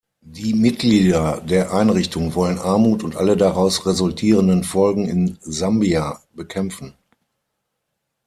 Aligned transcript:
Die 0.25 0.55
Mitglieder 0.55 1.41
der 1.41 1.75
Einrichtung 1.75 2.33
wollen 2.33 2.57
Armut 2.57 3.03
und 3.03 3.15
alle 3.15 3.37
daraus 3.37 3.85
resultierenden 3.85 4.63
Folgen 4.63 5.07
in 5.07 5.37
Sambia 5.41 6.19
bekämpfen. 6.33 6.95